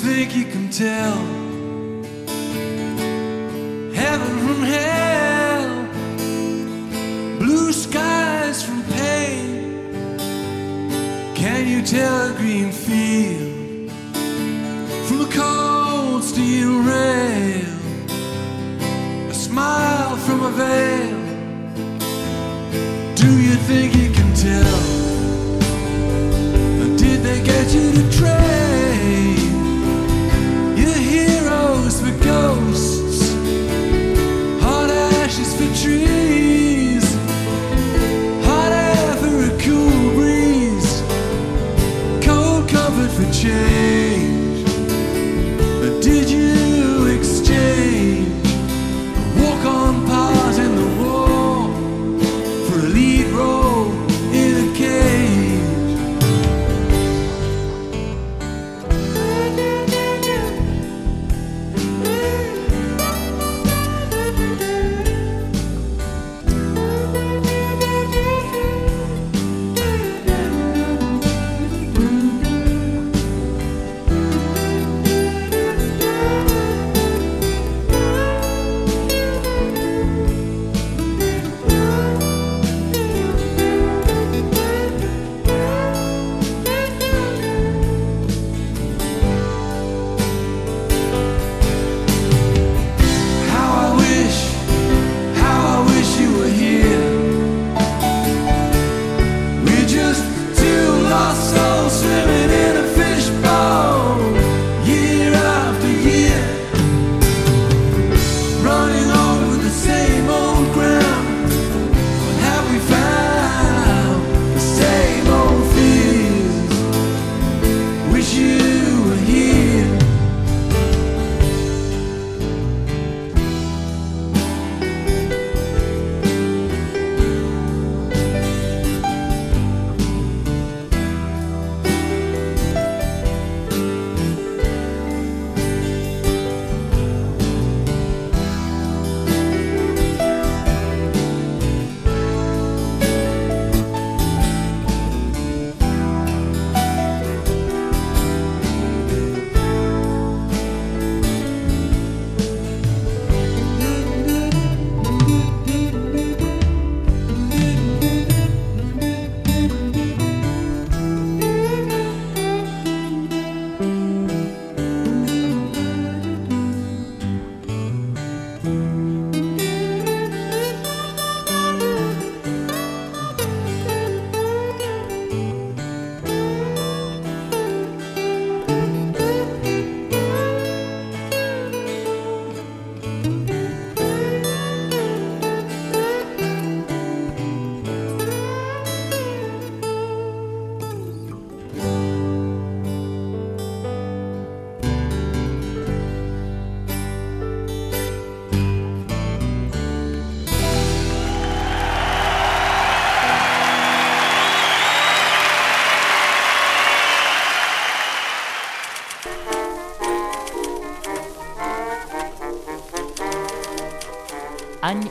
[0.00, 1.29] think you can tell?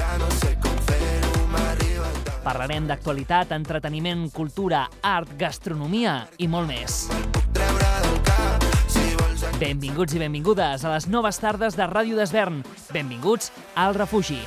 [0.00, 2.08] Ja no sé com fer-ho, m'arriba.
[2.40, 7.02] Parlarem d'actualitat, entreteniment, cultura, art, gastronomia i molt més.
[9.60, 12.62] Benvinguts i benvingudes a les noves tardes de Ràdio d'Esvern.
[12.96, 14.40] Benvinguts al refugi.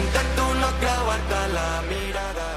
[0.00, 2.48] Intento no creuar-te la mirada.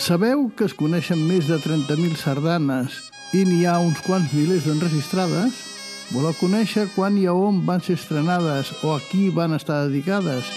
[0.00, 2.96] Sabeu que es coneixen més de 30.000 sardanes
[3.36, 5.66] i n'hi ha uns quants milers d'enregistrades?
[6.10, 10.48] Voleu conèixer quan i a on van ser estrenades o a qui van estar dedicades?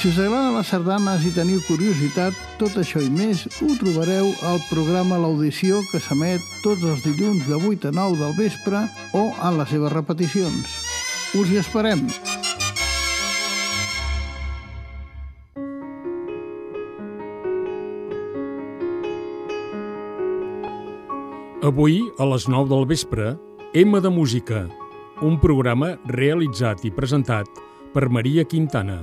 [0.00, 4.58] Si us agraden les sardanes i teniu curiositat, tot això i més ho trobareu al
[4.70, 9.60] programa L'Audició que s'emet tots els dilluns de 8 a 9 del vespre o en
[9.60, 10.78] les seves repeticions.
[11.38, 12.08] Us hi esperem!
[21.62, 23.36] Avui, a les 9 del vespre,
[23.72, 24.64] M de Música,
[25.22, 27.46] un programa realitzat i presentat
[27.94, 28.96] per Maria Quintana.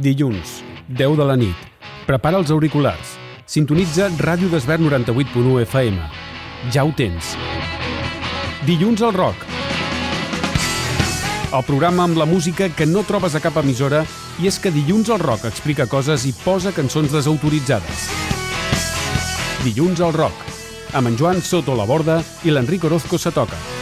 [0.00, 1.68] Dilluns, 10 de la nit.
[2.08, 3.21] Prepara els auriculars.
[3.46, 5.98] Sintonitza Ràdio Desvern 98.1 FM.
[6.72, 7.34] Ja ho tens.
[8.66, 9.48] Dilluns al rock.
[11.52, 14.04] El programa amb la música que no trobes a cap emissora
[14.40, 18.08] i és que Dilluns al rock explica coses i posa cançons desautoritzades.
[19.66, 20.48] Dilluns al rock.
[20.94, 23.81] Amb en Joan Soto la Borda i l'Enric Orozco se toca.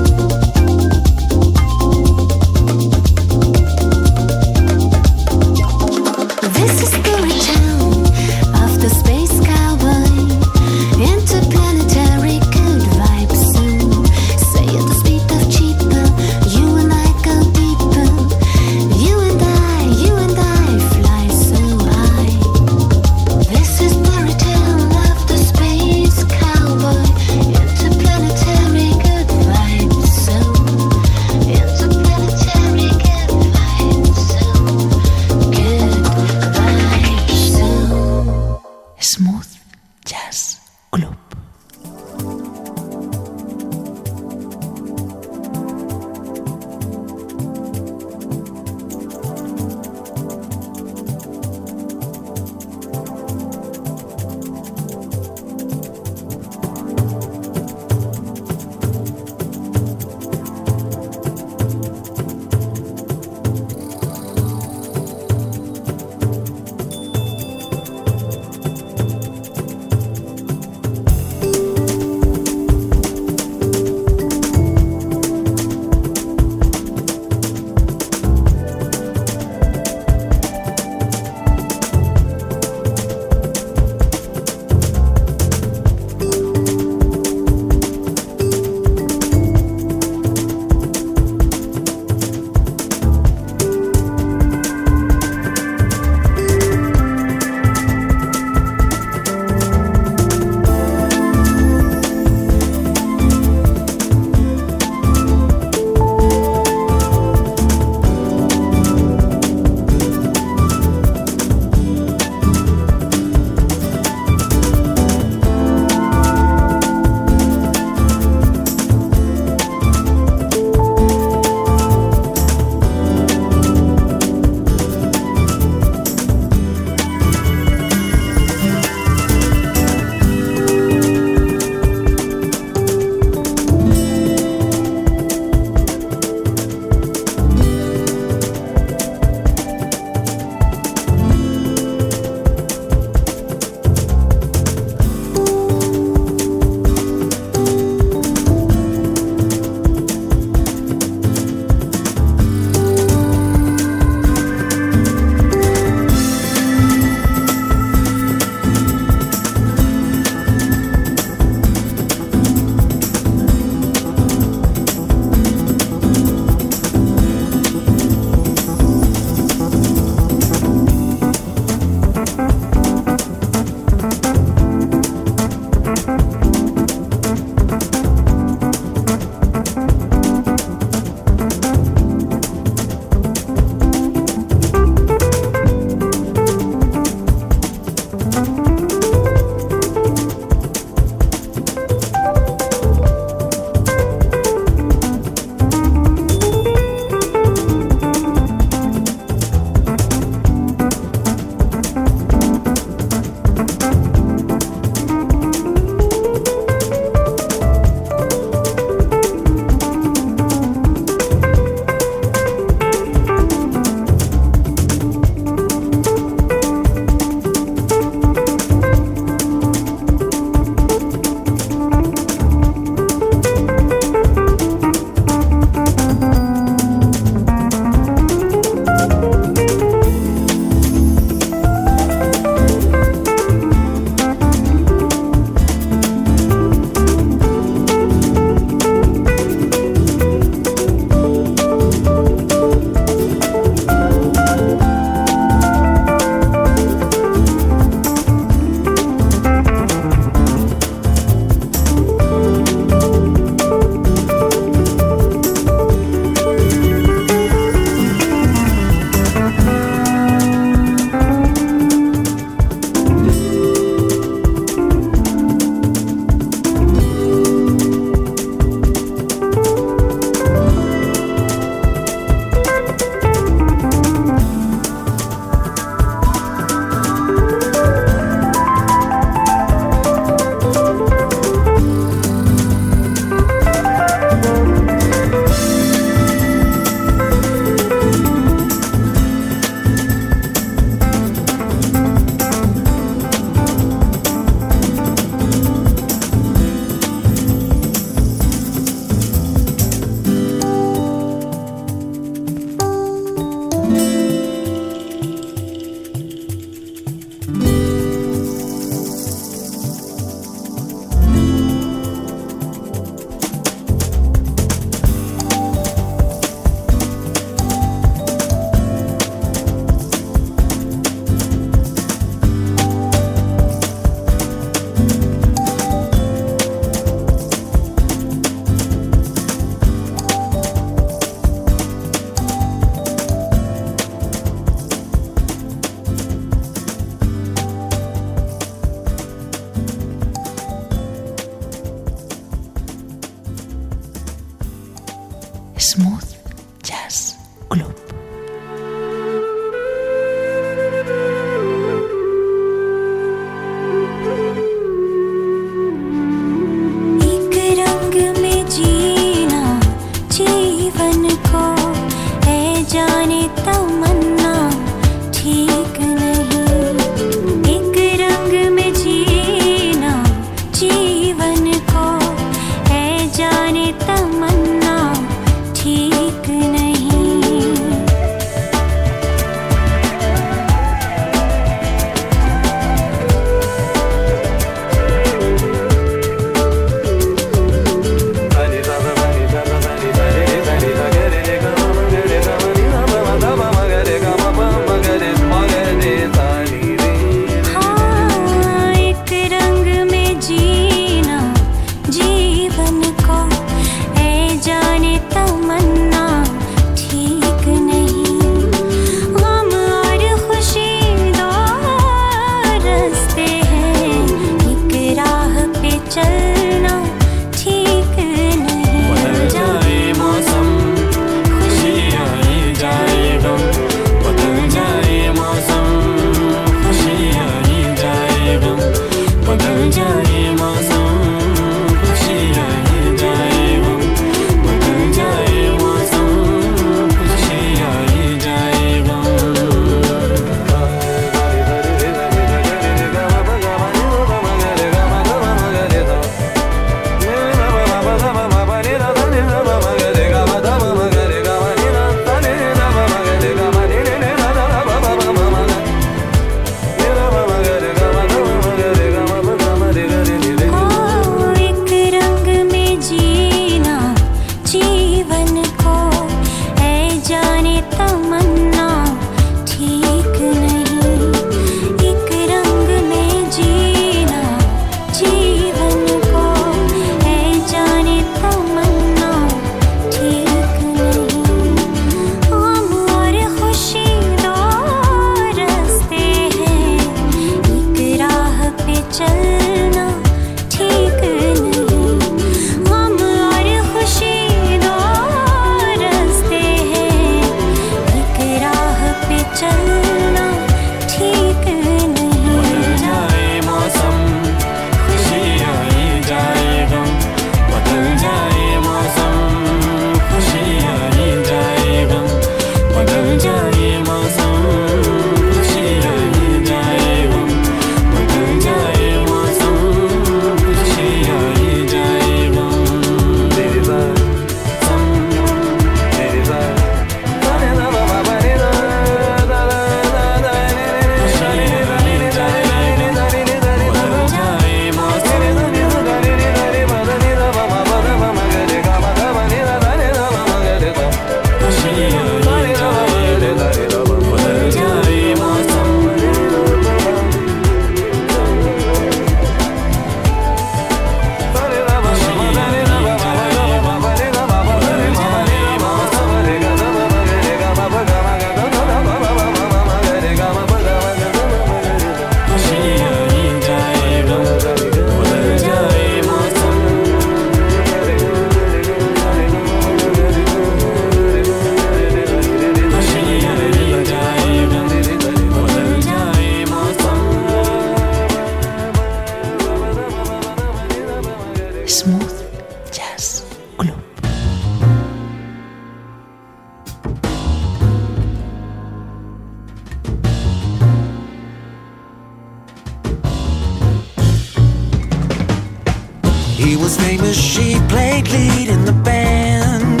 [596.70, 600.00] She was famous, she played lead in the band.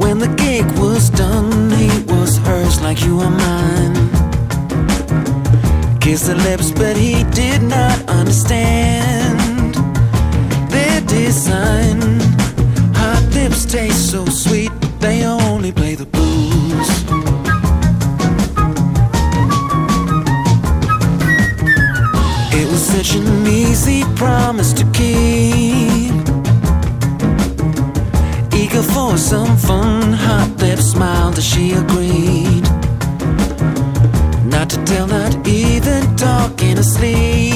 [0.00, 3.94] When the gig was done, he was hers like you are mine.
[6.00, 9.76] Kissed the lips, but he did not understand
[10.72, 12.00] their design.
[12.96, 15.39] Hot lips taste so sweet, they only
[24.20, 26.12] promise to keep.
[28.60, 32.64] Eager for some fun, hot lips smiled as she agreed.
[34.44, 37.49] Not to tell, not even talking asleep.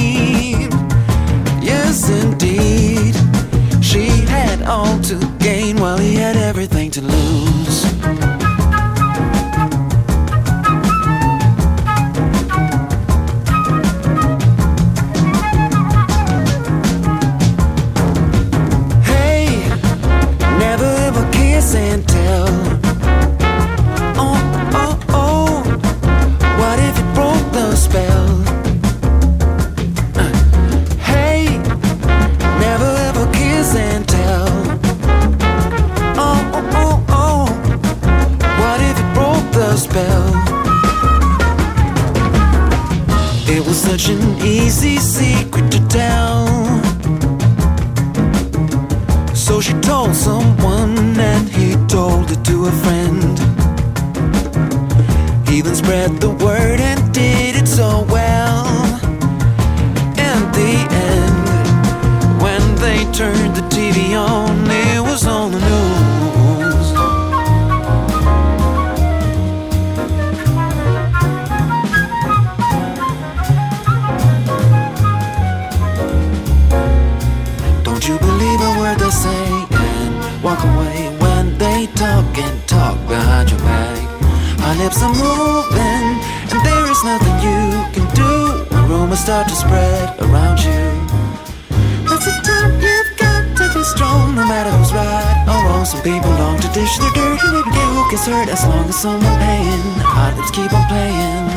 [99.05, 100.01] Someone paying.
[100.01, 101.54] Our lips keep on playing.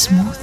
[0.00, 0.39] Smooth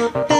[0.00, 0.39] Bye.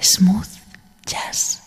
[0.00, 0.48] Smooth
[1.06, 1.65] Jazz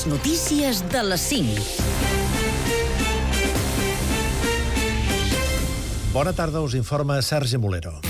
[0.00, 1.60] Les notícies de les 5.
[6.14, 8.09] Bona tarda, us informa Sergi Molero.